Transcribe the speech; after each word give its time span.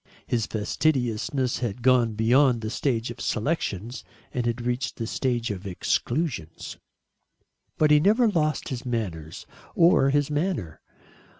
His 0.25 0.47
fastidiousness 0.47 1.59
had 1.59 1.83
gone 1.83 2.13
beyond 2.13 2.61
the 2.61 2.71
stage 2.71 3.11
of 3.11 3.21
selections, 3.21 4.03
and 4.33 4.47
had 4.47 4.59
reached 4.65 4.95
the 4.95 5.05
stage 5.05 5.51
of 5.51 5.67
exclusions. 5.67 6.77
But 7.77 7.91
he 7.91 7.99
never 7.99 8.27
lost 8.27 8.69
his 8.69 8.83
manners, 8.83 9.45
or 9.75 10.09
his 10.09 10.31
manner. 10.31 10.81